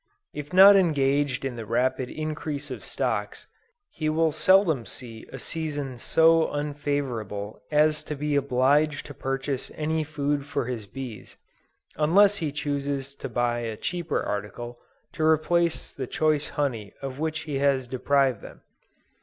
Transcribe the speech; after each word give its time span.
If 0.33 0.51
not 0.51 0.75
engaged 0.75 1.45
in 1.45 1.57
the 1.57 1.63
rapid 1.67 2.09
increase 2.09 2.71
of 2.71 2.83
stocks, 2.83 3.45
he 3.91 4.09
will 4.09 4.31
seldom 4.31 4.83
see 4.83 5.27
a 5.31 5.37
season 5.37 5.99
so 5.99 6.49
unfavorable 6.49 7.61
as 7.69 8.03
to 8.05 8.15
be 8.15 8.35
obliged 8.35 9.05
to 9.05 9.13
purchase 9.13 9.69
any 9.75 10.03
food 10.03 10.43
for 10.47 10.65
his 10.65 10.87
bees, 10.87 11.37
unless 11.97 12.37
he 12.37 12.51
chooses 12.51 13.13
to 13.17 13.29
buy 13.29 13.59
a 13.59 13.77
cheaper 13.77 14.23
article, 14.23 14.79
to 15.13 15.23
replace 15.23 15.93
the 15.93 16.07
choice 16.07 16.49
honey 16.49 16.95
of 17.03 17.19
which 17.19 17.41
he 17.41 17.59
has 17.59 17.87
deprived 17.87 18.41
them. 18.41 18.61